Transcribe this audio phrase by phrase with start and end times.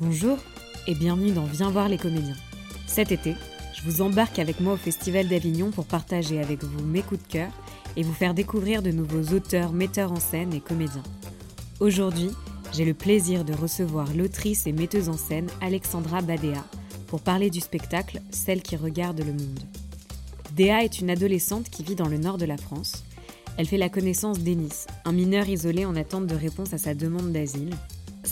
[0.00, 0.38] Bonjour
[0.88, 2.34] et bienvenue dans Viens voir les comédiens.
[2.84, 3.36] Cet été,
[3.76, 7.32] je vous embarque avec moi au Festival d'Avignon pour partager avec vous mes coups de
[7.32, 7.50] cœur
[7.96, 11.04] et vous faire découvrir de nouveaux auteurs, metteurs en scène et comédiens.
[11.78, 12.30] Aujourd'hui,
[12.72, 16.64] j'ai le plaisir de recevoir l'autrice et metteuse en scène Alexandra Badea
[17.06, 19.60] pour parler du spectacle Celle qui regarde le monde.
[20.56, 23.04] Déa est une adolescente qui vit dans le nord de la France.
[23.58, 27.30] Elle fait la connaissance d'Ennis, un mineur isolé en attente de réponse à sa demande
[27.30, 27.70] d'asile.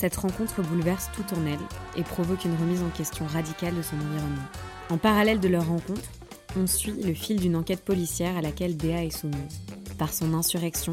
[0.03, 1.61] Cette rencontre bouleverse tout en elle
[1.97, 4.49] et provoque une remise en question radicale de son environnement.
[4.91, 6.11] En parallèle de leur rencontre,
[6.57, 9.61] on suit le fil d'une enquête policière à laquelle Déa est soumise.
[9.99, 10.91] Par son insurrection,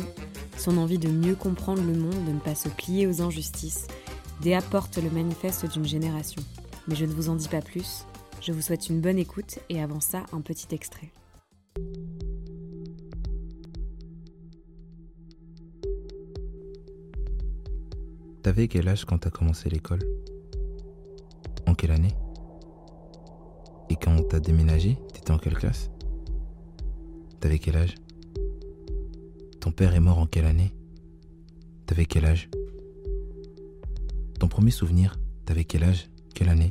[0.60, 3.88] son envie de mieux comprendre le monde, de ne pas se plier aux injustices,
[4.44, 6.44] Déa porte le manifeste d'une génération.
[6.88, 8.06] Mais je ne vous en dis pas plus,
[8.44, 11.10] je vous souhaite une bonne écoute et avant ça, un petit extrait.
[18.50, 20.00] T'avais quel âge quand t'as commencé l'école?
[21.68, 22.16] En quelle année?
[23.92, 25.92] Et quand t'as déménagé, t'étais en quelle classe?
[27.40, 27.94] T'avais quel âge?
[29.60, 30.74] Ton père est mort en quelle année?
[31.86, 32.50] T'avais quel âge?
[34.40, 36.10] Ton premier souvenir, t'avais quel âge?
[36.34, 36.70] Quelle année?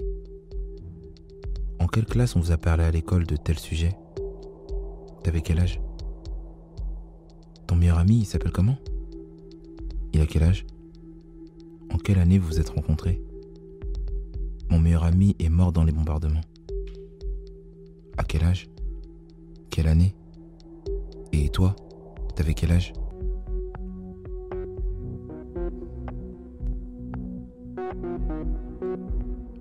[1.79, 3.97] En quelle classe on vous a parlé à l'école de tel sujet?
[5.23, 5.81] T'avais quel âge?
[7.69, 8.79] Ton meilleur ami, il s'appelle comment?
[10.13, 10.67] Il a quel âge?
[11.93, 13.23] En quelle année vous vous êtes rencontrés?
[14.71, 16.43] Mon meilleur ami est mort dans les bombardements.
[18.17, 18.69] À quel âge?
[19.71, 20.15] Quelle année?
[21.33, 21.75] Et toi
[22.35, 22.93] T'avais quel âge?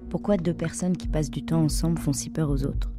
[0.10, 2.92] Pourquoi deux personnes qui passent du temps ensemble font si peur aux autres?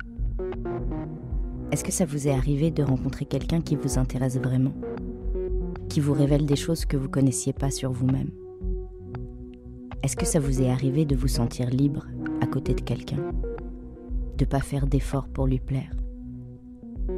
[1.70, 4.72] Est-ce que ça vous est arrivé de rencontrer quelqu'un qui vous intéresse vraiment?
[5.88, 8.30] Qui vous révèle des choses que vous connaissiez pas sur vous-même?
[10.02, 12.06] Est-ce que ça vous est arrivé de vous sentir libre
[12.40, 13.32] à côté de quelqu'un?
[14.36, 15.92] De pas faire d'efforts pour lui plaire?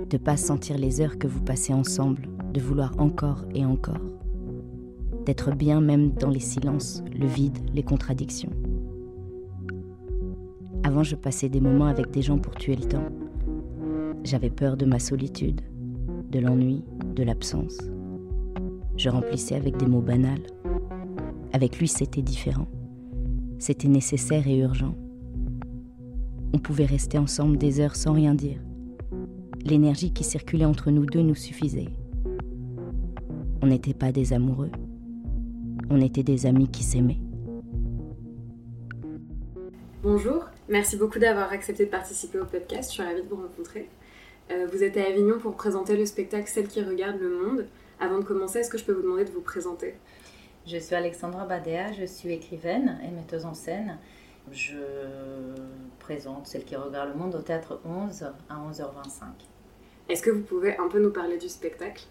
[0.09, 4.01] De pas sentir les heures que vous passez ensemble, de vouloir encore et encore?
[5.27, 8.53] D'être bien même dans les silences, le vide, les contradictions?
[10.83, 13.09] Avant, je passais des moments avec des gens pour tuer le temps.
[14.25, 15.61] J'avais peur de ma solitude,
[16.31, 16.83] de l'ennui,
[17.15, 17.77] de l'absence.
[18.97, 20.47] Je remplissais avec des mots banals
[21.53, 22.69] avec lui, c'était différent.
[23.59, 24.95] C'était nécessaire et urgent.
[26.53, 28.59] On pouvait rester ensemble des heures sans rien dire.
[29.65, 31.91] L'énergie qui circulait entre nous deux nous suffisait.
[33.63, 34.71] On n'était pas des amoureux.
[35.91, 37.21] On était des amis qui s'aimaient.
[40.03, 42.91] Bonjour, merci beaucoup d'avoir accepté de participer au podcast.
[42.91, 43.89] Je suis ravie de vous rencontrer.
[44.51, 47.67] Euh, vous êtes à Avignon pour présenter le spectacle Celle qui regarde le monde.
[48.01, 49.95] Avant de commencer, est-ce que je peux vous demander de vous présenter?
[50.71, 53.99] Je suis Alexandra Badea, je suis écrivaine et metteuse en scène.
[54.53, 54.77] Je
[55.99, 59.25] présente Celle qui regarde le monde au théâtre 11 à 11h25.
[60.09, 62.05] Est-ce que vous pouvez un peu nous parler du spectacle?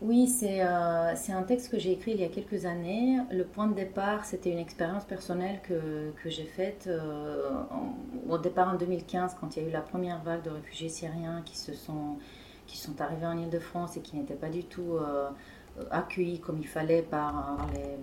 [0.00, 3.18] Oui, euh, c'est un texte que j'ai écrit il y a quelques années.
[3.30, 7.50] Le point de départ, c'était une expérience personnelle que, que j'ai faite euh,
[8.28, 11.42] au départ en 2015, quand il y a eu la première vague de réfugiés syriens
[11.44, 12.16] qui, se sont,
[12.66, 15.28] qui sont arrivés en Ile-de-France et qui n'étaient pas du tout euh, euh,
[15.90, 17.96] accueillis comme il fallait par euh,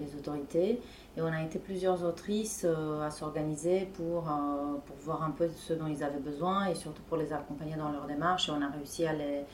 [0.00, 0.80] les, autorités.
[1.16, 4.24] Et on a été plusieurs autrices euh, à s'organiser pour,
[4.86, 7.90] pour voir un peu ce dont ils avaient besoin et surtout pour les accompagner dans
[7.90, 8.48] leur démarche.
[8.48, 9.44] Et on a réussi à les,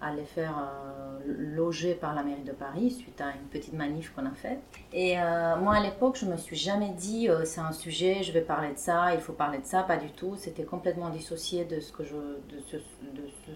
[0.00, 4.12] à les faire euh, loger par la mairie de Paris suite à une petite manif
[4.14, 4.60] qu'on a faite.
[4.92, 8.30] Et euh, moi à l'époque, je me suis jamais dit euh, c'est un sujet, je
[8.30, 10.36] vais parler de ça, il faut parler de ça, pas du tout.
[10.36, 12.62] C'était complètement dissocié de ce que je, de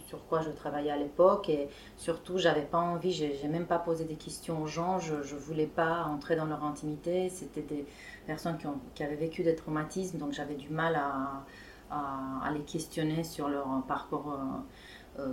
[0.08, 4.04] sur quoi je travaillais à l'époque et surtout j'avais pas envie, j'ai même pas posé
[4.04, 7.28] des questions aux gens, je, je voulais pas entrer dans leur intimité.
[7.28, 7.86] C'était des
[8.26, 11.44] personnes qui, ont, qui, avaient vécu des traumatismes, donc j'avais du mal à,
[11.90, 14.34] à, les questionner sur leur parcours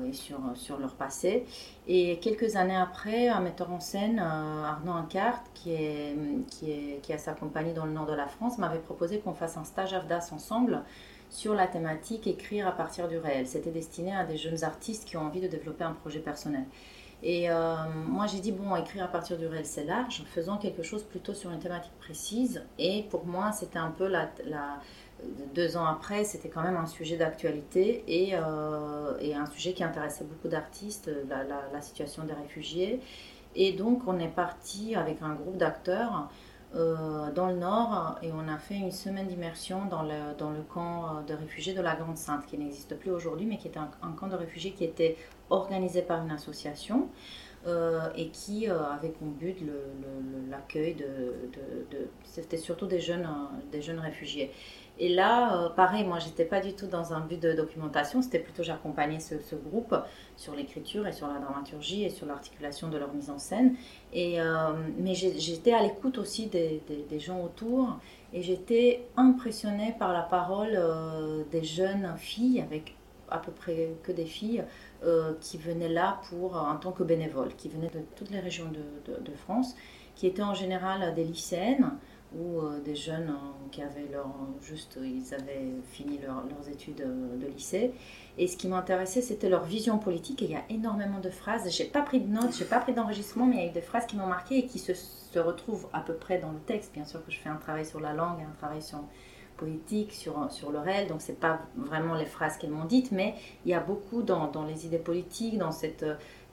[0.07, 1.45] et sur, sur leur passé.
[1.88, 6.16] Et quelques années après, un metteur en scène, euh, Arnaud Ancart, qui, est,
[6.49, 9.34] qui, est, qui a sa compagnie dans le nord de la France, m'avait proposé qu'on
[9.34, 10.84] fasse un stage AFDAS ensemble
[11.29, 13.47] sur la thématique écrire à partir du réel.
[13.47, 16.66] C'était destiné à des jeunes artistes qui ont envie de développer un projet personnel.
[17.22, 17.75] Et euh,
[18.08, 21.34] moi, j'ai dit, bon, écrire à partir du réel, c'est large, faisant quelque chose plutôt
[21.34, 22.64] sur une thématique précise.
[22.78, 24.29] Et pour moi, c'était un peu la,
[25.54, 30.24] deux ans après, c'était quand même un sujet d'actualité et, euh, un sujet qui intéressait
[30.24, 33.00] beaucoup d'artistes, la, situation des réfugiés.
[33.56, 36.30] Et donc, on est parti avec un groupe d'acteurs
[36.76, 41.34] euh, dans le nord et on a fait une semaine d'immersion dans le, camp de
[41.34, 44.36] réfugiés de la Grande Sainte, qui n'existe plus aujourd'hui, mais qui était un, camp de
[44.36, 45.18] réfugiés qui était
[45.50, 47.10] organisé par une association.
[48.16, 49.58] et qui avait comme but
[50.50, 53.28] l'accueil de, de, de c'était surtout des jeunes,
[53.72, 54.52] des jeunes réfugiés.
[55.01, 58.40] Et là, euh, pareil, moi, j'étais pas du tout dans un but de documentation, c'était
[58.40, 59.96] plutôt j'accompagnais ce, groupe
[60.35, 63.75] sur l'écriture et sur la dramaturgie et sur l'articulation de leur mise en scène.
[64.11, 66.81] Et, euh, mais j'étais à l'écoute aussi des,
[67.19, 67.97] gens autour
[68.34, 72.96] et j'étais impressionnée par la parole euh, des jeunes filles, avec
[73.31, 74.63] à peu près que des filles,
[75.40, 78.66] qui venaient là pour, en tant que bénévoles, qui venaient de toutes les régions
[79.05, 79.75] de France,
[80.16, 81.91] qui étaient en général des lycéennes
[82.35, 84.28] ou euh, des jeunes euh, qui avaient leur
[84.61, 87.91] juste ils avaient fini leurs études euh, de lycée.
[88.37, 90.41] Et ce qui m'intéressait c'était leur vision politique.
[90.43, 91.70] Et il y a énormément de phrases.
[91.72, 93.81] J'ai pas pris de notes j'ai pas pris d'enregistrement mais il y a eu des
[93.81, 96.93] phrases qui m'ont marqué et qui se, se, retrouvent à peu près dans le texte.
[96.93, 98.99] Bien sûr que je fais un travail sur la langue un travail sur
[99.58, 101.08] politique sur, sur le réel.
[101.08, 103.11] Donc c'est pas vraiment les phrases qu'elles m'ont dites.
[103.11, 103.34] Mais
[103.66, 106.05] il y a beaucoup dans, dans les idées politiques dans cette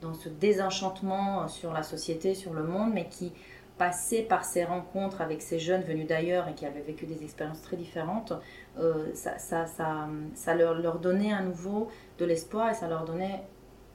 [0.02, 3.32] dans ce désenchantement sur la société sur le monde mais qui
[3.78, 7.62] passer par ces rencontres avec ces jeunes venus d'ailleurs et qui avaient vécu des expériences
[7.62, 8.32] très différentes,
[8.78, 11.88] euh, ça, leur, donnait à nouveau
[12.18, 13.42] de l'espoir et ça leur donnait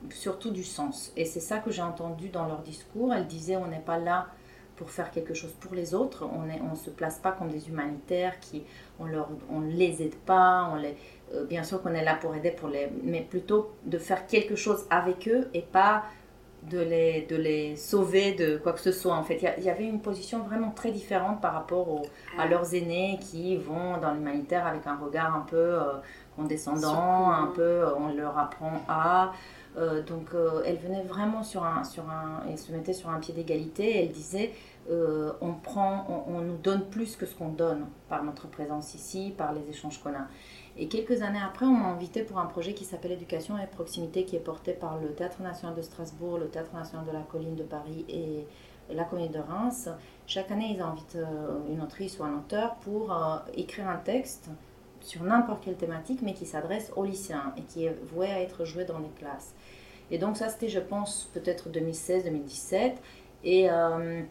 [0.10, 1.12] surtout du sens.
[1.16, 3.14] Et c'est ça que j'ai entendu dans leur discours.
[3.14, 4.28] Elles disaient on n'est pas là
[4.76, 8.40] pour faire quelque chose pour les autres, on ne se place pas comme des humanitaires,
[8.40, 8.64] qui,
[9.00, 10.96] on ne les aide pas, on les,
[11.36, 14.56] euh, bien sûr qu'on est là pour aider, pour les, mais plutôt de faire quelque
[14.56, 16.04] chose avec eux et pas
[16.70, 19.16] de les, de les sauver de quoi que ce soit.
[19.16, 22.04] En fait, il y, avait une position vraiment très différente par rapport
[22.38, 25.94] à leurs aînés qui vont dans l'humanitaire avec un regard un peu euh,
[26.36, 29.34] condescendant, un peu euh, on leur apprend à.
[29.78, 30.32] Euh, donc
[30.66, 34.04] elle venait vraiment sur un, sur un, et se mettait sur un pied d'égalité.
[34.04, 34.54] Elle disait
[34.90, 39.54] on prend, on, nous donne plus que ce qu'on donne par notre présence ici, par
[39.54, 40.28] les échanges qu'on a.
[40.82, 44.26] Et quelques années après, on m'a invité pour un projet qui s'appelle Éducation et Proximité,
[44.26, 47.56] qui est porté par le Théâtre National de Strasbourg, le Théâtre National de la Colline
[47.56, 48.48] de Paris et
[48.92, 49.90] la Comédie de Reims.
[50.26, 54.50] Chaque année, ils invitent euh, une autrice ou un auteur pour euh, écrire un texte
[55.02, 58.66] sur n'importe quelle thématique, mais qui s'adresse aux lycéens et qui est voué à être
[58.66, 59.54] joué dans les classes.
[60.10, 62.94] Et donc ça, c'était, je pense, peut-être 2016-2017.
[63.44, 64.24] Et euh,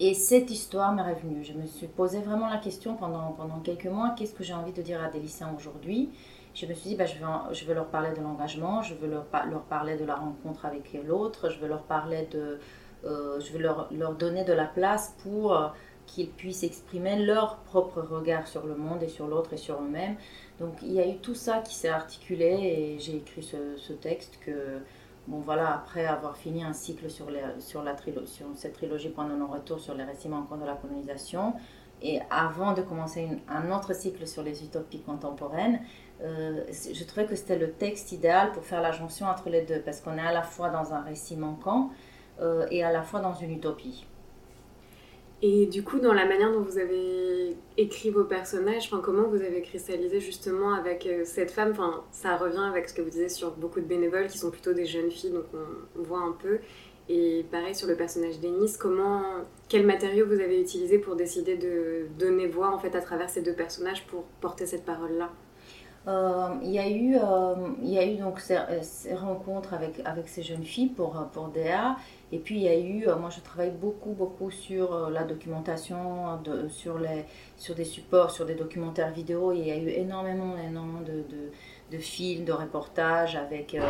[0.00, 1.44] et cette histoire m'est revenue.
[1.44, 4.72] Je me suis posé vraiment la question pendant, pendant quelques mois, qu'est-ce que j'ai envie
[4.72, 6.08] de dire à des lycéens aujourd'hui?
[6.54, 9.08] Je me suis dit, bah, je, vais, je vais leur parler de l'engagement, je veux
[9.08, 12.58] leur, parler de la rencontre avec l'autre, je veux leur parler de...
[13.04, 15.68] Euh, je vais leur, leur, donner de la place pour euh,
[16.06, 20.16] qu'ils puissent exprimer leur propre regard sur le monde et sur l'autre et sur eux-mêmes.
[20.58, 23.94] Donc il y a eu tout ça qui s'est articulé et j'ai écrit ce, ce
[23.94, 24.80] texte que
[25.30, 27.84] Bon voilà, après avoir fini un cycle sur, la sur
[28.56, 31.54] cette trilogie Point de non-retour sur les récits manquants de la colonisation,
[32.02, 35.82] et avant de commencer un autre cycle sur les utopies contemporaines,
[36.20, 39.78] euh, je trouvais que c'était le texte idéal pour faire la jonction entre les deux,
[39.78, 41.90] parce qu'on est à la fois dans un récit manquant
[42.40, 44.06] euh, et à la fois dans une utopie.
[45.42, 49.62] Et du coup, dans la manière dont vous avez écrit vos personnages, comment vous avez
[49.62, 51.70] cristallisé justement avec euh, cette femme?
[51.70, 54.74] Enfin, Ça revient avec ce que vous disiez sur beaucoup de bénévoles qui sont plutôt
[54.74, 56.58] des jeunes filles, donc on, voit un peu.
[57.08, 59.22] Et pareil sur le personnage d'Ennis, comment,
[59.68, 63.40] quel matériau vous avez utilisé pour décider de donner voix en fait à travers ces
[63.40, 65.30] deux personnages pour porter cette parole-là?
[66.06, 70.42] Euh, il, y a eu, euh, il eu donc ces, ces, rencontres avec, avec ces
[70.42, 71.96] jeunes filles pour, pour DA
[72.32, 75.24] et puis il y a eu, euh, moi je travaille beaucoup, beaucoup sur euh, la
[75.24, 77.24] documentation, de, sur, les,
[77.56, 79.52] sur des supports, sur des documentaires vidéo.
[79.52, 81.50] il y a eu énormément, énormément de, de,
[81.90, 83.82] de films, de reportages avec, euh,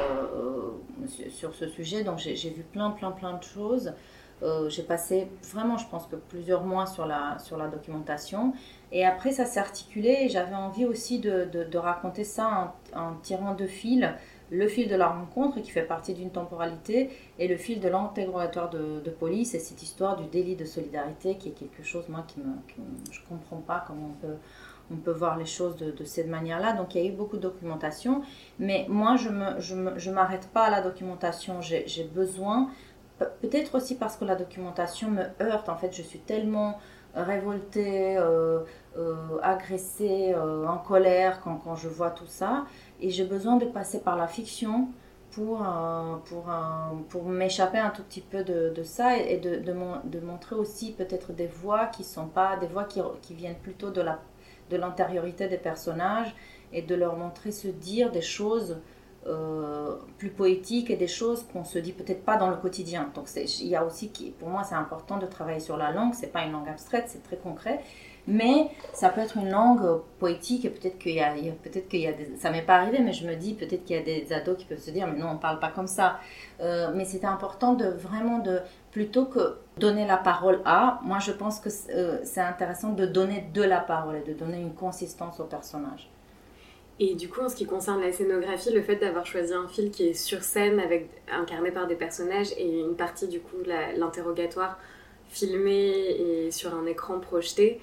[1.29, 2.03] sur ce sujet.
[2.03, 3.93] Donc j'ai vu plein, plein, plein de choses.
[4.69, 8.55] j'ai passé vraiment, je pense que plusieurs mois sur la, sur la documentation.
[8.91, 13.55] Et après, ça s'est articulé et j'avais envie aussi de, de, raconter ça en tirant
[13.55, 14.09] deux fils
[14.50, 18.71] le fil de la rencontre qui fait partie d'une temporalité et le fil de l'interrogatoire
[18.71, 22.40] de, police et cette histoire du délit de solidarité qui est quelque chose moi qui
[22.40, 22.52] me,
[23.11, 24.37] je comprends pas comment on peut
[24.92, 26.73] on peut voir les choses de, cette manière-là.
[26.73, 28.23] Donc il y a eu beaucoup de documentation,
[28.59, 31.61] mais moi je me je, m'arrête pas à la documentation.
[31.61, 32.71] J'ai, j'ai besoin
[33.40, 35.69] peut-être aussi parce que la documentation me heurte.
[35.69, 36.78] En fait, je suis tellement
[37.14, 38.61] révoltée, euh,
[38.97, 42.64] euh, agressée, euh, en colère quand, quand je vois tout ça
[43.00, 44.88] et j'ai besoin de passer par la fiction
[45.30, 49.57] pour, euh, pour, euh, pour m'échapper un tout petit peu de, de ça et de,
[49.57, 53.59] de, de montrer aussi peut-être des voix qui sont pas des voix qui, qui viennent
[53.62, 54.19] plutôt de la
[54.71, 56.33] de l'intériorité des personnages
[56.73, 58.78] et de leur montrer se dire des choses
[60.16, 63.11] plus poétiques et des choses qu'on se dit peut-être pas dans le quotidien.
[63.14, 66.14] Donc il y a aussi, pour moi, c'est important de travailler sur la langue.
[66.14, 67.80] C'est pas une langue abstraite, c'est très concret.
[68.27, 72.07] Mais ça peut être une langue poétique et peut-être qu'il y a, peut-être qu'il y
[72.07, 74.33] a des, ça m'est pas arrivé, mais je me dis peut-être qu'il y a des
[74.33, 76.19] ados qui peuvent se dire mais non on parle pas comme ça.
[76.61, 78.61] Euh, mais c'était important de vraiment de
[78.93, 83.49] plutôt que donner la parole à, moi je pense que euh, c'est intéressant de donner
[83.55, 86.11] de la parole et de donner une consistance au personnage.
[87.03, 89.91] Et du coup, en ce qui concerne la scénographie, le fait d'avoir choisi un film
[89.91, 90.83] qui est sur scène,
[91.33, 93.57] incarné par des personnages, et une partie du coup,
[93.97, 94.79] l'interrogatoire
[95.31, 97.81] filmé et sur un écran projeté,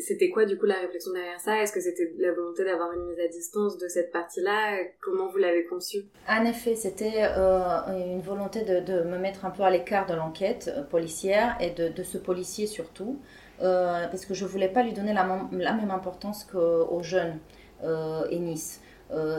[0.00, 1.62] c'était quoi du coup la réflexion derrière ça?
[1.62, 4.78] Est-ce que c'était la volonté d'avoir une mise à distance de cette partie-là?
[5.00, 9.62] Comment vous l'avez conçu En effet, c'était euh, une volonté de, me mettre un peu
[9.62, 13.20] à l'écart de l'enquête euh, policière et de, ce policier surtout,
[13.62, 17.38] euh, parce que je voulais pas lui donner la, même importance qu'aux jeunes
[18.30, 18.80] et Nice.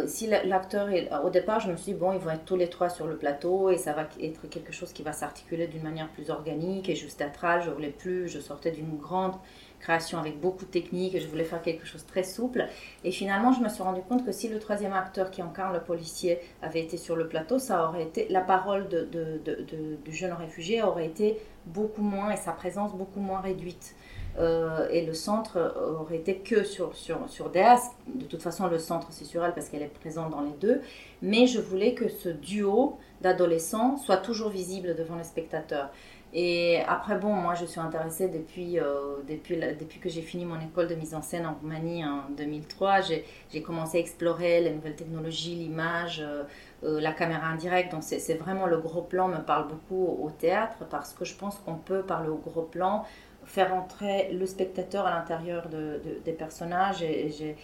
[0.05, 0.87] Si l'acteur
[1.23, 3.17] au départ je me suis dit bon ils vont être tous les trois sur le
[3.17, 6.95] plateau et ça va être quelque chose qui va s'articuler d'une manière plus organique et
[6.95, 9.33] juste théâtrale je voulais plus je sortais d'une grande
[9.85, 12.67] création avec beaucoup de techniques je voulais faire quelque chose de très souple.
[13.03, 15.81] Et finalement, je me suis rendu compte que si le troisième acteur qui incarne le
[15.81, 21.05] policier avait été sur le plateau, ça aurait été la parole du jeune réfugié aurait
[21.05, 23.95] été beaucoup moins et sa présence beaucoup moins réduite.
[24.37, 25.57] Euh, et le centre
[26.01, 27.91] aurait été que sur, sur, sur Deas.
[28.07, 30.81] De toute façon, le centre, c'est sur elle parce qu'elle est présente dans les deux.
[31.21, 35.89] Mais je voulais que ce duo d'adolescents soit toujours visible devant les spectateurs.
[36.37, 40.87] Et après, bon, moi, je suis intéressée depuis, euh, depuis, que j'ai fini mon école
[40.89, 42.99] de mise en scène en Roumanie en 2003.
[42.99, 46.43] J'ai commencé à explorer les nouvelles technologies, l'image, euh,
[46.83, 47.93] euh, la caméra indirecte.
[47.93, 51.57] Donc, c'est vraiment le gros plan me parle beaucoup au théâtre parce que je pense
[51.59, 53.05] qu'on peut, par le gros plan,
[53.45, 57.01] faire entrer le spectateur à l'intérieur de, des personnages.
[57.01, 57.55] Et, j'ai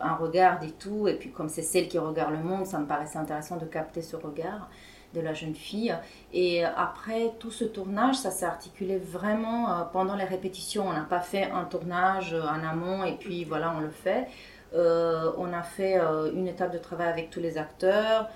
[0.00, 1.06] un regard et tout.
[1.06, 4.02] Et puis, comme c'est celle qui regarde le monde, ça me paraissait intéressant de capter
[4.02, 4.68] ce regard
[5.16, 5.94] de la jeune fille.
[6.32, 10.86] Et après tout ce tournage, ça s'est articulé vraiment euh, pendant les répétitions.
[10.86, 14.28] On n'a pas fait un tournage euh, en amont et puis voilà, on le fait.
[14.74, 15.96] Euh, on a fait
[16.34, 18.28] une étape de travail avec tous les acteurs.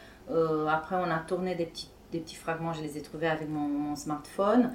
[0.68, 3.96] après, on a tourné des petits, des petits fragments, je les ai trouvés avec mon,
[3.96, 4.70] smartphone.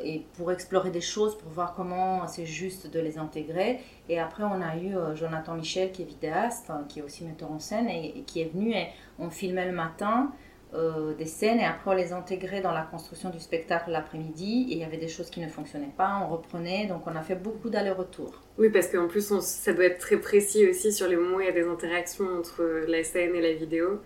[0.00, 3.80] et pour explorer des choses, pour voir comment c'est juste de les intégrer.
[4.08, 7.60] Et après, on a eu Jonathan Michel, qui est vidéaste, qui est aussi metteur en
[7.60, 8.88] scène, et, et qui est venu et
[9.20, 10.32] on filmait le matin.
[10.74, 14.72] Euh, des scènes et après on les intégrait dans la construction du spectacle l'après-midi et
[14.72, 17.36] il y avait des choses qui ne fonctionnaient pas, on reprenait, donc on a fait
[17.36, 18.42] beaucoup d'allers-retours.
[18.58, 21.46] Oui, parce qu'en plus ça doit être très précis aussi sur les moments où il
[21.46, 24.00] y a des interactions entre la scène et la vidéo.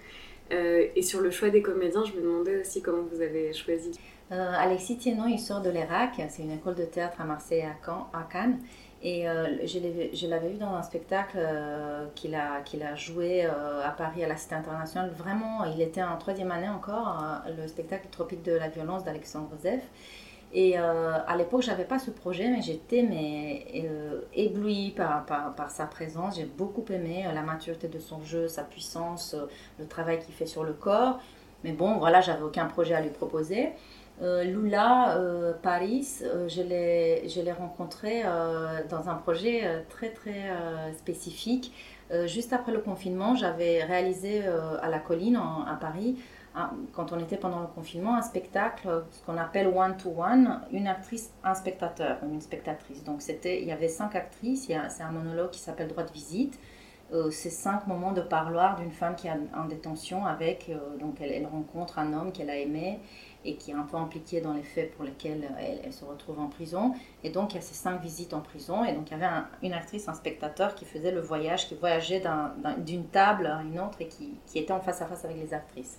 [0.53, 3.93] Euh, et sur le choix des comédiens, je me demandais aussi comment vous avez choisi.
[4.31, 7.65] Euh, Alexis Thienon, il sort de l'Irak, c'est une école de théâtre à Marseille et
[7.65, 8.59] à Cannes.
[9.03, 14.23] Et euh, je l'avais vu dans un spectacle euh, qu'il a, joué euh, à Paris
[14.23, 15.11] à la Cité internationale.
[15.17, 19.83] Vraiment, il était en troisième année encore, le spectacle Tropique de la violence d'Alexandre Zef.
[20.53, 23.07] Et à l'époque, j'avais pas ce projet, mais j'étais
[24.35, 26.37] éblouie par, par, sa présence.
[26.37, 29.37] J'ai beaucoup aimé la maturité de son jeu, sa puissance,
[29.79, 31.21] le travail qu'il fait sur le corps.
[31.63, 33.71] Mais bon, voilà, j'avais aucun projet à lui proposer.
[34.23, 38.23] Euh, Lula euh, Paris, euh, je l'ai rencontré
[38.89, 40.51] dans un projet très très
[40.97, 41.73] spécifique.
[42.27, 44.43] juste après le confinement, j'avais réalisé
[44.83, 46.17] à la colline à Paris,
[46.93, 51.55] quand on était pendant le confinement, un spectacle, ce qu'on appelle one-to-one, une actrice, un
[51.55, 53.05] spectateur, une spectatrice.
[53.05, 56.59] Donc il y avait cinq actrices, c'est un monologue qui s'appelle Droit de visite.
[57.31, 61.99] C'est cinq moments de parloir d'une femme qui est en détention avec, donc elle, rencontre
[61.99, 63.01] un homme qu'elle a aimé
[63.45, 66.49] et qui est un peu impliquée dans les faits pour lesquels elle, se retrouve en
[66.49, 66.95] prison.
[67.25, 68.85] Et donc, il y a ces cinq visites en prison.
[68.85, 72.23] Et donc, il y avait une actrice, un spectateur qui faisait le voyage, qui voyageait
[72.79, 75.99] d'une table à une autre et qui, était en face à face avec les actrices.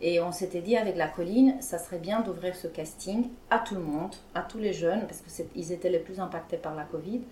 [0.00, 3.74] Et on s'était dit avec la colline, ça serait bien d'ouvrir ce casting à tout
[3.74, 7.22] le monde, à tous les jeunes, parce qu'ils étaient les plus impactés par la Covid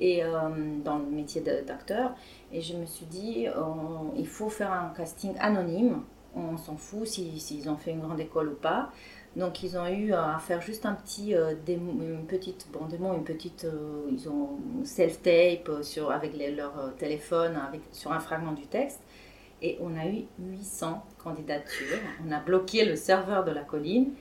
[0.00, 0.30] et euh,
[0.84, 2.14] dans le métier d'acteur.
[2.52, 3.46] Et je me suis dit,
[4.16, 6.02] il faut faire un casting anonyme
[6.34, 8.90] on s'en fout s'ils ont fait une grande école ou pas.
[9.36, 13.24] Donc ils ont eu à faire juste un petit euh, une petite bon démo, une
[13.24, 18.66] petite euh, ils ont self-tape euh, sur avec leur téléphone avec sur un fragment du
[18.66, 19.00] texte
[19.60, 21.98] et on a eu 800 candidatures.
[22.26, 24.12] On a bloqué le serveur de la colline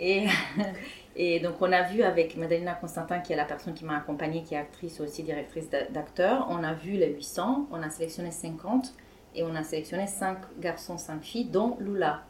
[1.16, 4.42] et donc on a vu avec Madalena Constantin qui est la personne qui m'a accompagnée
[4.42, 8.94] qui est actrice aussi directrice d'acteurs, on a vu les 800, on a sélectionné 50
[9.34, 12.22] et on a sélectionné cinq garçons, cinq filles, dont Lula.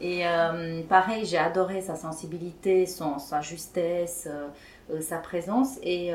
[0.00, 4.48] Et euh, pareil, j'ai adoré sa sensibilité, sa justesse, euh,
[4.92, 5.78] euh, sa présence.
[5.82, 6.12] Et,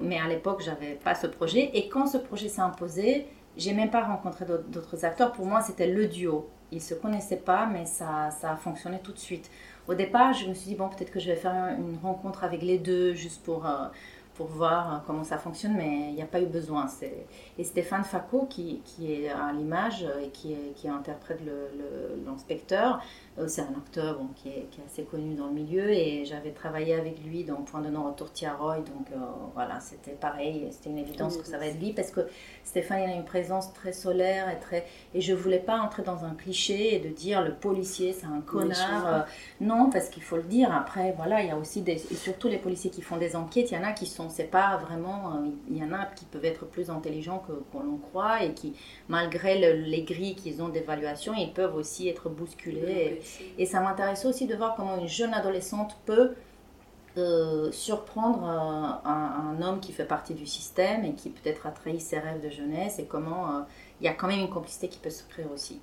[0.00, 1.70] mais à l'époque, j'avais pas ce projet.
[1.74, 5.32] Et quand ce projet s'est imposé, j'ai même pas rencontré d'autres acteurs.
[5.32, 6.48] Pour moi, c'était le duo.
[6.72, 9.50] Ils se connaissaient pas, mais ça, ça a fonctionné tout de suite.
[9.86, 12.62] Au départ, je me suis dit, bon, peut-être que je vais faire une rencontre avec
[12.62, 13.88] les deux, juste pour, euh,
[14.38, 16.86] voir comment ça fonctionne, mais il n'y a pas eu besoin.
[17.56, 21.40] Et Stéphane Facot, qui, est à l'image et qui, interprète
[22.26, 22.98] l'inspecteur, euh,
[23.46, 26.52] c'est un acteur bon, qui, est, qui, est, assez connu dans le milieu et j'avais
[26.52, 29.16] travaillé avec lui dans Point de non-retour Tiaroy, donc euh,
[29.54, 32.20] voilà, c'était pareil, c'était une évidence que ça va être lui parce que
[32.62, 34.86] Stéphane il a une présence très solaire et très.
[35.14, 38.40] Et je voulais pas entrer dans un cliché et de dire le policier c'est un
[38.40, 39.06] connard.
[39.06, 39.20] Euh,
[39.60, 41.94] non, parce qu'il faut le dire, après voilà, il y a aussi des.
[42.12, 44.44] Et surtout les policiers qui font des enquêtes, il y en a qui sont, c'est
[44.44, 45.42] pas vraiment.
[45.68, 48.74] il y en a qui peuvent être plus intelligents que, qu'on l'on croit et qui,
[49.08, 53.20] malgré les grilles qu'ils ont d'évaluation, ils peuvent aussi être bousculés.
[53.20, 53.23] Et
[53.66, 56.34] ça m'intéressait aussi de voir comment une jeune adolescente peut
[57.16, 62.00] euh, surprendre euh, un, homme qui fait partie du système et qui peut-être a trahi
[62.00, 63.60] ses rêves de jeunesse et comment euh,
[64.00, 65.80] il y a quand même une complicité qui peut se créer aussi.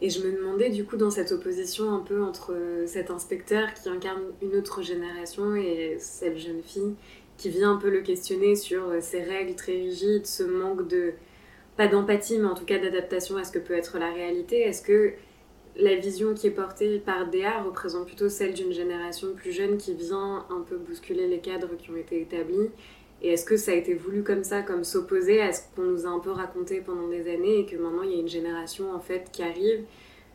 [0.00, 2.56] Et je me demandais du coup dans cette opposition un peu entre
[2.86, 6.96] cet inspecteur qui incarne une autre génération et cette jeune fille
[7.36, 11.12] qui vient un peu le questionner sur ces règles très rigides, ce manque de,
[11.76, 14.62] pas d'empathie mais en tout cas d'adaptation à ce que peut être la réalité.
[14.62, 15.12] Est-ce que
[15.76, 19.94] la vision qui est portée par DA représente plutôt celle d'une génération plus jeune qui
[19.94, 22.68] vient un peu bousculer les cadres qui ont été établis.
[23.22, 26.06] Et est-ce que ça a été voulu comme ça, comme s'opposer à ce qu'on nous
[26.06, 28.92] a un peu raconté pendant des années et que maintenant il y a une génération
[28.92, 29.84] en fait qui arrive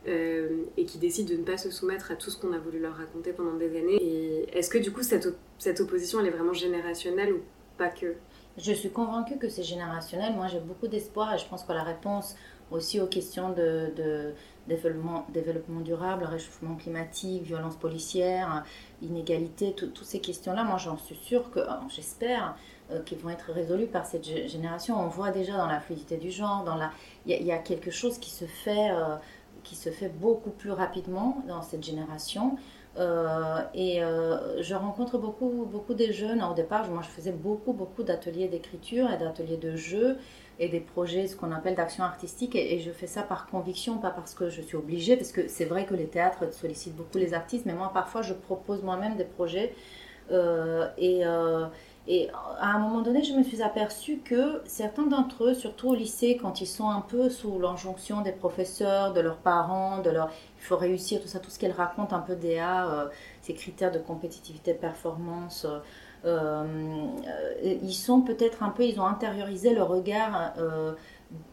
[0.08, 2.80] euh, et qui décide de ne pas se soumettre à tout ce qu'on a voulu
[2.80, 3.98] leur raconter pendant des années?
[4.02, 5.28] Et est-ce que du coup cette,
[5.60, 7.42] cette opposition elle est vraiment générationnelle ou
[7.78, 8.16] pas que?
[8.58, 10.34] Je suis convaincue que c'est générationnel.
[10.34, 12.36] Moi j'ai beaucoup d'espoir et je pense que la réponse
[12.72, 14.34] aussi aux questions de,
[14.68, 15.26] développement,
[15.82, 18.66] durable, réchauffement climatique, violence policière,
[19.02, 22.56] inégalité, toutes ces questions-là, moi j'en suis sûre que, j'espère,
[22.92, 25.00] euh, qu'ils vont être résolues par cette génération.
[25.00, 26.66] On voit déjà dans la fluidité du genre,
[27.26, 29.16] il y, a quelque chose qui se fait, euh,
[29.64, 32.58] qui se fait beaucoup plus rapidement dans cette génération.
[32.98, 34.00] Euh, et
[34.62, 36.44] je rencontre beaucoup, beaucoup des jeunes.
[36.44, 40.18] Au départ, moi, je faisais beaucoup, beaucoup d'ateliers d'écriture et d'ateliers de jeu
[40.60, 42.56] et des projets, ce qu'on appelle d'action artistique.
[42.56, 45.66] Et, je fais ça par conviction, pas parce que je suis obligée, parce que c'est
[45.66, 49.26] vrai que les théâtres sollicitent beaucoup les artistes, mais moi, parfois, je propose moi-même des
[49.26, 49.74] projets.
[50.32, 51.68] Euh, et, euh,
[52.60, 56.38] à un moment donné, je me suis aperçue que certains d'entre eux, surtout au lycée,
[56.42, 60.57] quand ils sont un peu sous l'injonction des professeurs, de leurs parents, de leur il
[60.68, 63.06] faut réussir, tout ça, tout ce qu'elles racontent un peu euh,
[63.42, 65.66] ces critères de compétitivité, performance,
[66.26, 66.66] euh,
[67.64, 70.94] ils sont peut-être un peu, ils ont intériorisé le regard euh,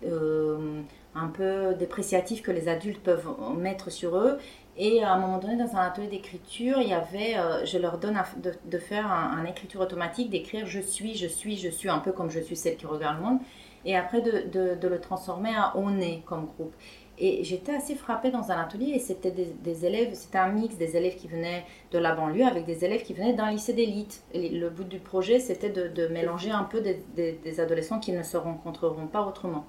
[0.05, 0.83] euh,
[1.15, 4.39] un peu dépréciatif que les adultes peuvent mettre sur eux.
[4.77, 8.21] Et à un moment donné, dans un atelier d'écriture, il y avait, je leur donne
[8.65, 12.29] de, faire un, écriture automatique, d'écrire je suis, je suis, je suis, un peu comme
[12.29, 13.39] je suis celle qui regarde le monde,
[13.85, 16.75] et après de, de le transformer à on est comme groupe.
[17.19, 20.97] Et j'étais assez frappée dans un atelier et c'était des, élèves, c'était un mix des
[20.97, 24.25] élèves qui venaient de la banlieue avec des élèves qui venaient d'un lycée d'élite.
[24.35, 29.07] Le but du projet, c'était de, mélanger un peu des, adolescents qui ne se rencontreront
[29.07, 29.65] pas autrement.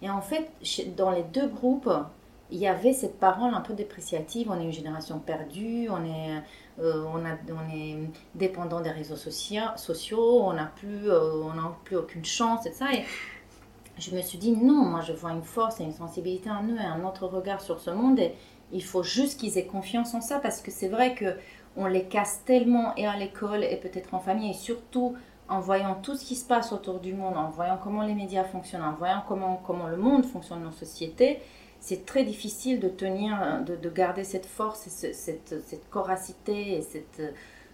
[0.00, 0.50] Et en fait,
[0.96, 1.90] dans les deux groupes,
[2.50, 4.50] il y avait cette parole un peu dépréciative.
[4.50, 6.42] On est une génération perdue, on est,
[6.78, 7.18] euh, on
[7.70, 7.98] est
[8.34, 11.42] dépendant des réseaux sociaux, on n'a plus, euh,
[11.84, 12.86] plus aucune chance, et ça.
[13.98, 16.76] Je me suis dit non, moi je vois une force et une sensibilité en eux
[16.76, 18.34] et un autre regard sur ce monde et
[18.72, 21.36] il faut juste qu'ils aient confiance en ça parce que c'est vrai que
[21.76, 25.14] on les casse tellement et à l'école et peut-être en famille et surtout
[25.48, 28.44] en voyant tout ce qui se passe autour du monde, en voyant comment les médias
[28.44, 31.40] fonctionnent, en voyant comment, comment le monde fonctionne nos sociétés,
[31.80, 36.82] c'est très difficile de tenir, de, de garder cette force et cette, cette coracité et
[36.82, 37.22] cette,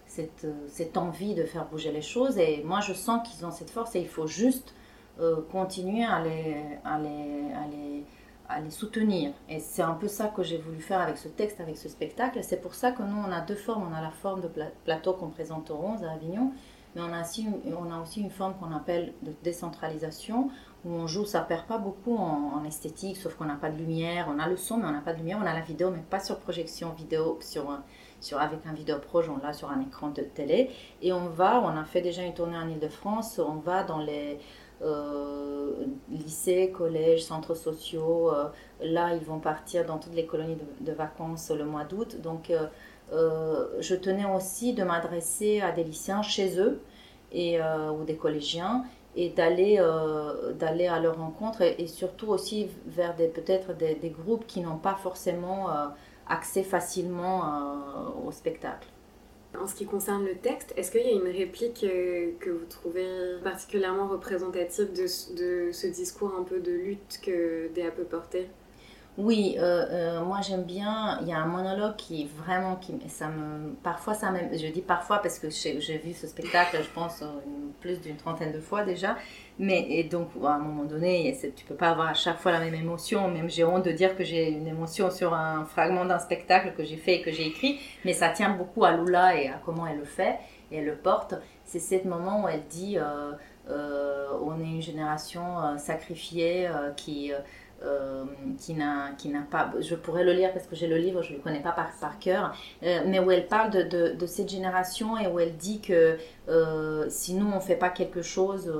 [0.05, 2.37] cette, cette envie de faire bouger les choses.
[2.37, 4.73] Et moi, je sens qu'ils ont cette force et il faut juste
[5.19, 8.03] euh, continuer à les, à les,
[8.49, 9.31] à les, soutenir.
[9.49, 12.39] Et c'est un peu ça que j'ai voulu faire avec ce texte, avec ce spectacle.
[12.43, 13.87] C'est pour ça que nous, on a deux formes.
[13.89, 14.49] On a la forme de
[14.83, 16.51] plateau qu'on présente au 11 à Avignon,
[16.95, 20.49] mais on a aussi, on a aussi une forme qu'on appelle de décentralisation,
[20.83, 24.27] où on joue, ça perd pas beaucoup en, esthétique, sauf qu'on n'a pas de lumière.
[24.29, 25.39] On a le son, mais on n'a pas de lumière.
[25.41, 27.71] On a la vidéo, mais pas sur projection vidéo, sur
[28.21, 30.71] sur, avec un on l'a sur un écran de télé.
[31.01, 34.39] Et on va, on a fait déjà une tournée en Ile-de-France, on va dans les,
[36.11, 38.31] lycées, collèges, centres sociaux.
[38.31, 38.49] Euh,
[38.81, 42.17] là, ils vont partir dans toutes les colonies de, vacances le mois d'août.
[42.21, 42.51] Donc,
[43.11, 46.81] euh, je tenais aussi de m'adresser à des lycéens chez eux
[47.31, 48.85] et, ou des collégiens
[49.15, 54.95] et d'aller à leur rencontre et, surtout aussi vers peut-être des, groupes qui n'ont pas
[54.95, 55.67] forcément
[56.27, 57.43] accès facilement
[58.25, 58.87] au spectacle.
[59.61, 62.65] En ce qui concerne le texte, est-ce qu'il y a une réplique euh, que vous
[62.65, 68.49] trouvez particulièrement représentative de, de ce discours un peu de lutte que Déa peut porter?
[69.17, 71.19] Oui, euh, euh, moi j'aime bien.
[71.21, 74.81] Il y a un monologue qui vraiment, qui, ça me, parfois ça même, je dis
[74.81, 77.27] parfois parce que j'ai vu ce spectacle, je pense euh,
[77.79, 79.15] plus d'une trentaine de fois déjà.
[79.57, 82.59] Mais et donc à un moment donné, tu peux pas avoir à chaque fois la
[82.59, 83.29] même émotion.
[83.29, 86.83] Même j'ai honte de dire que j'ai une émotion sur un fragment d'un spectacle que
[86.83, 89.87] j'ai fait et que j'ai écrit, mais ça tient beaucoup à Lula et à comment
[89.87, 90.39] elle le fait
[90.71, 91.35] et elle le porte.
[91.63, 92.97] C'est ce moment où elle dit,
[93.69, 97.31] on est une génération sacrifiée qui
[97.85, 98.25] euh,
[98.57, 101.41] qui n'a pas, je pourrais le lire parce que j'ai le livre, je ne le
[101.41, 105.39] connais pas par, cœur, euh, mais où elle parle de, de, cette génération et où
[105.39, 106.17] elle dit que
[106.49, 108.73] euh, si nous on ne fait pas quelque chose,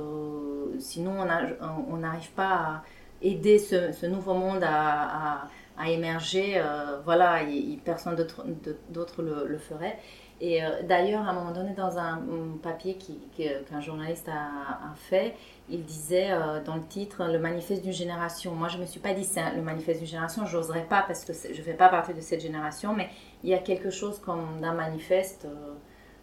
[0.78, 2.82] si nous on n'arrive pas à
[3.22, 6.60] aider ce, nouveau monde à, à, émerger,
[7.04, 7.40] voilà,
[7.84, 9.98] personne d'autre le, le, ferait.
[10.40, 12.20] Et d'ailleurs, à un moment donné, dans un,
[12.62, 12.98] papier
[13.36, 15.34] qu'un journaliste a, a fait,
[15.68, 18.54] il disait euh, dans le titre le manifeste d'une génération.
[18.54, 21.24] Moi, je ne me suis pas dit c'est le manifeste d'une génération, j'oserais pas parce
[21.24, 23.08] que je ne fais pas partie de cette génération, mais
[23.42, 25.74] il y a quelque chose comme d'un manifeste euh,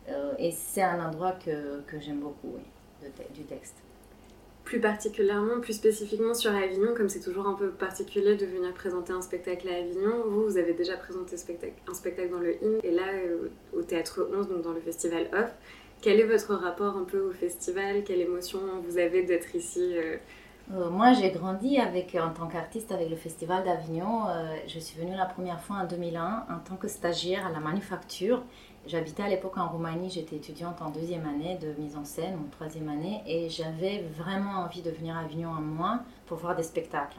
[0.09, 2.55] euh, et c'est un endroit que, j'aime beaucoup
[3.33, 3.82] du texte.
[4.65, 9.11] Plus particulièrement, plus spécifiquement sur Avignon, comme c'est toujours un peu particulier de venir présenter
[9.11, 12.91] un spectacle à Avignon, vous, vous avez déjà présenté un spectacle dans le IN et
[12.91, 13.03] là
[13.73, 15.51] au Théâtre 11, donc dans le festival Off.
[16.01, 18.03] Quel est votre rapport un peu au festival?
[18.03, 20.17] Quelle émotion vous avez d'être ici euh?
[20.71, 24.27] Euh, moi, j'ai grandi avec, en tant qu'artiste avec le Festival d'Avignon.
[24.27, 27.59] Euh, je suis venue la première fois en 2001 en tant que stagiaire à la
[27.59, 28.43] manufacture.
[28.85, 32.49] J'habitais à l'époque en Roumanie, j'étais étudiante en deuxième année de mise en scène, ou
[32.49, 36.63] troisième année, et j'avais vraiment envie de venir à Avignon en moins pour voir des
[36.63, 37.17] spectacles.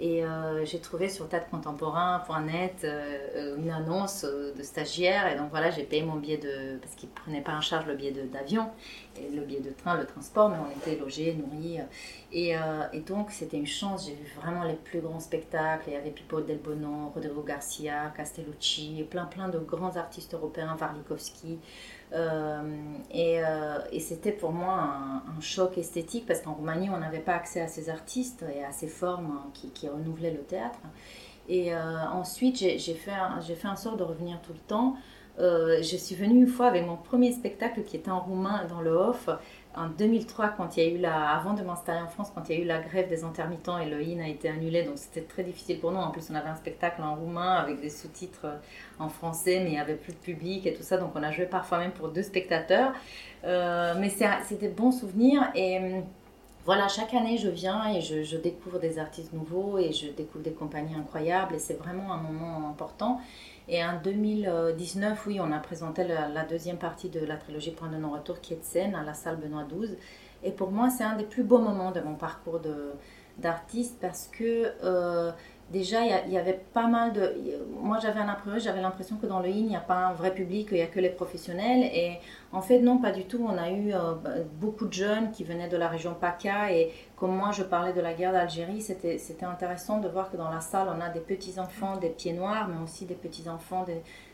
[0.00, 5.32] Et euh, j'ai trouvé sur têtecontemporain.net euh, euh, une annonce de stagiaire.
[5.32, 6.78] Et donc voilà, j'ai payé mon billet de.
[6.78, 8.70] Parce qu'ils ne prenaient pas en charge le billet d'avion,
[9.16, 11.80] le billet de train, le transport, mais on était logés, nourris.
[12.32, 12.54] Et,
[12.92, 14.06] et donc c'était une chance.
[14.06, 15.84] J'ai vu vraiment les plus grands spectacles.
[15.88, 20.76] Il y avait Pipo Del Bono, Rodrigo Garcia, Castellucci, plein plein de grands artistes européens,
[20.76, 21.58] Varlikovski.
[22.12, 22.62] Euh,
[23.10, 24.72] et, euh, et c'était pour moi
[25.36, 28.72] un, choc esthétique parce qu'en Roumanie, on n'avait pas accès à ces artistes et à
[28.72, 30.80] ces formes qui, renouvelaient le théâtre.
[31.48, 31.78] Et euh,
[32.12, 33.12] ensuite, j'ai fait,
[33.46, 34.96] j'ai fait un sort de revenir tout le temps.
[35.38, 38.90] je suis venue une fois avec mon premier spectacle qui était en roumain dans le
[38.90, 39.28] off
[39.76, 42.56] en 2003, quand il y a eu la, avant de m'installer en France, quand il
[42.56, 45.78] y a eu la grève des intermittents et a été annulé, donc c'était très difficile
[45.78, 45.98] pour nous.
[45.98, 48.56] En plus, on avait un spectacle en roumain avec des sous-titres euh,
[48.98, 51.30] en français, mais il n'y avait plus de public et tout ça, donc on a
[51.30, 52.92] joué parfois même pour deux spectateurs.
[53.44, 56.04] Euh, mais c'était bon souvenir et hum,
[56.64, 60.52] voilà, chaque année je viens et je, découvre des artistes nouveaux et je découvre des
[60.52, 63.20] compagnies incroyables et c'est vraiment un moment important.
[63.68, 67.96] Et en 2019, oui, on a présenté la, deuxième partie de la trilogie Point de
[67.96, 69.96] non-retour qui est de scène à la salle Benoît XII.
[70.42, 72.60] Et pour moi, c'est un des plus beaux moments de mon parcours
[73.36, 75.32] d'artiste parce que euh,
[75.70, 77.34] déjà, il y, avait pas mal de...
[77.80, 80.12] Moi, j'avais un après j'avais l'impression que dans le IN, il n'y a pas un
[80.12, 81.90] vrai public, il n'y a que les professionnels.
[81.92, 82.18] Et
[82.52, 83.46] en fait, non, pas du tout.
[83.46, 84.14] On a eu euh,
[84.60, 86.72] beaucoup de jeunes qui venaient de la région PACA.
[86.72, 90.50] Et comme moi, je parlais de la guerre d'Algérie, c'était intéressant de voir que dans
[90.50, 93.84] la salle, on a des petits-enfants, des pieds noirs, mais aussi des petits-enfants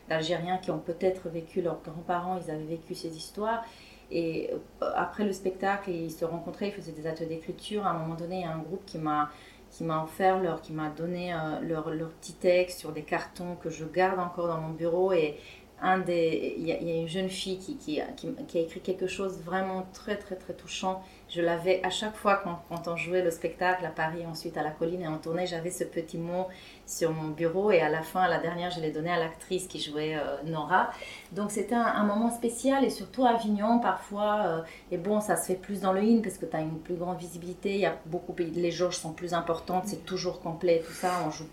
[0.09, 3.63] d'Algériens qui ont peut-être vécu, leurs grands-parents, ils avaient vécu ces histoires.
[4.11, 7.85] Et euh, après le spectacle, ils se rencontraient, ils faisaient des ateliers d'écriture.
[7.85, 9.29] À un moment donné, il y a un groupe qui m'a
[9.75, 13.57] qui m'a offert leur, qui m'a donné euh, leur, leur, petit texte sur des cartons
[13.61, 15.37] que je garde encore dans mon bureau et
[15.81, 18.01] un des, il y, a une jeune fille qui, qui,
[18.47, 21.03] qui, a écrit quelque chose vraiment très très très touchant.
[21.27, 24.63] Je l'avais à chaque fois quand, quand, on jouait le spectacle à Paris, ensuite à
[24.63, 26.47] la colline et on tournait, j'avais ce petit mot
[26.85, 29.79] sur mon bureau et à la fin, la dernière, je l'ai donné à l'actrice qui
[29.79, 30.91] jouait euh, Nora.
[31.31, 34.41] Donc c'était un, moment spécial et surtout à Avignon parfois.
[34.45, 36.79] Euh, et bon, ça se fait plus dans le in parce que tu as une
[36.79, 37.73] plus grande visibilité.
[37.73, 41.11] Il y a beaucoup, les jauges sont plus importantes, c'est toujours complet, tout ça.
[41.25, 41.47] On joue,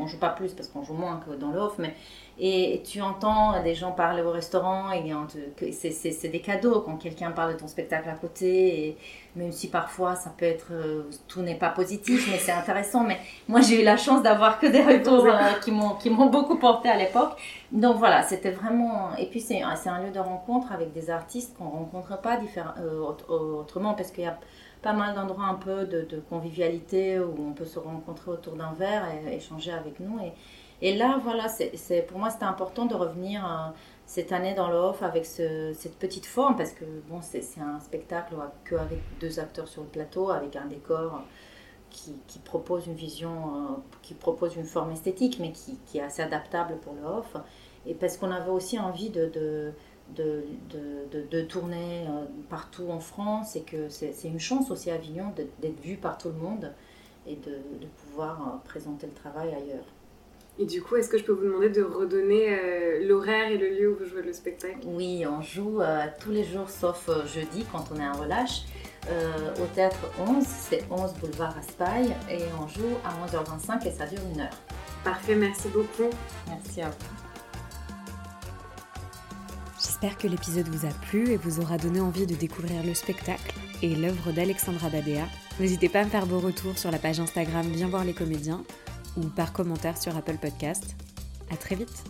[0.00, 1.94] on joue pas plus parce qu'on joue moins que dans l'off, mais
[2.40, 5.02] et tu entends des gens parler au restaurant et
[5.72, 8.96] c'est des cadeaux quand quelqu'un parle de ton spectacle à côté
[9.34, 13.18] même si parfois ça peut être euh, tout n'est pas positif mais c'est intéressant mais
[13.48, 16.56] moi j'ai eu la chance d'avoir que des retours euh, qui m'ont qui m'ont beaucoup
[16.56, 17.32] porté à l'époque.
[17.72, 21.68] Donc voilà c'était vraiment et puis c'est un lieu de rencontre avec des artistes qu'on
[21.68, 24.38] rencontre pas euh, autrement parce qu'il y a
[24.82, 28.72] pas mal d'endroits un peu de, de, convivialité où on peut se rencontrer autour d'un
[28.78, 30.20] verre et échanger avec nous.
[30.20, 30.32] Et
[30.80, 33.70] et là, voilà, c'est, pour moi, c'était important de revenir euh,
[34.06, 38.34] cette année dans l'off avec cette petite forme, parce que bon, c'est, un spectacle
[38.68, 41.22] qu'avec deux acteurs sur le plateau, avec un décor
[41.98, 46.02] qui, qui propose une vision, euh, qui propose une forme esthétique, mais qui, qui, est
[46.02, 47.36] assez adaptable pour le off.
[47.86, 49.72] Et parce qu'on avait aussi envie de, de,
[50.16, 50.42] de,
[51.30, 55.80] de, tourner euh, partout en France et que c'est une chance aussi à Avignon d'être
[55.80, 56.72] vu par tout le monde
[57.26, 57.58] et de,
[58.06, 59.84] pouvoir euh, présenter le travail ailleurs.
[60.60, 63.68] Et du coup, est-ce que je peux vous demander de redonner euh, l'horaire et le
[63.68, 64.80] lieu où vous jouez le spectacle?
[64.86, 65.80] Oui, on joue
[66.18, 68.62] tous les jours sauf jeudi quand on est en relâche.
[69.06, 74.20] Au théâtre 11, c'est 11 boulevard Raspail et on joue à 11h25 et ça dure
[74.34, 74.58] une heure.
[75.04, 76.10] Parfait, merci beaucoup.
[76.48, 76.96] Merci à vous.
[79.80, 83.54] J'espère que l'épisode vous a plu et vous aura donné envie de découvrir le spectacle
[83.82, 85.24] et l'œuvre d'Alexandra Badea.
[85.60, 88.62] N'hésitez pas à me faire vos retours sur la page Instagram Viens voir les comédiens
[89.16, 90.96] ou par commentaire sur Apple Podcast.
[91.50, 92.04] À très vite